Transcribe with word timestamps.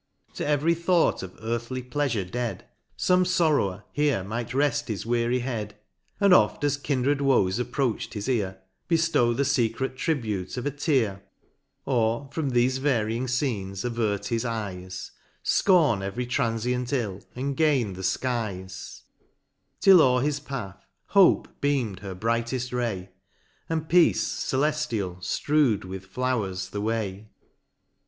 31 0.31 0.35
To 0.37 0.45
every 0.51 0.73
thought 0.73 1.21
of 1.21 1.37
earthly 1.43 1.83
pleafure 1.83 2.25
dead, 2.31 2.65
Some 2.97 3.23
Sorrower, 3.23 3.83
here 3.91 4.23
might 4.23 4.51
reft 4.51 4.87
his 4.87 5.05
weary 5.05 5.41
head; 5.41 5.75
And 6.19 6.33
oft 6.33 6.63
as 6.63 6.75
kindred 6.75 7.21
woes 7.21 7.59
approach'd 7.59 8.15
his 8.15 8.27
ear, 8.27 8.63
Beftow 8.89 9.35
the 9.37 9.43
fecret 9.43 9.95
tribute 9.97 10.57
of 10.57 10.65
a 10.65 10.71
tear: 10.71 11.21
Or 11.85 12.27
from 12.31 12.49
thefe 12.49 12.79
varying 12.79 13.27
fcenes 13.27 13.85
avert 13.85 14.29
his 14.29 14.43
eyes, 14.43 15.11
Scorn 15.43 16.01
every 16.01 16.25
traniient 16.25 16.91
ill, 16.91 17.21
and 17.35 17.55
gain 17.55 17.93
the 17.93 18.01
fkies; 18.01 19.03
Till 19.79 20.01
o'er 20.01 20.23
his 20.23 20.39
path, 20.39 20.83
hope 21.09 21.47
beam'd 21.61 21.99
her 21.99 22.15
brighteft 22.15 22.73
ray, 22.73 23.09
And 23.69 23.87
peace 23.87 24.25
celeftial 24.27 25.17
ftrew'd 25.19 25.85
with 25.85 26.07
flowers 26.07 26.69
the 26.69 26.81
way. 26.81 27.29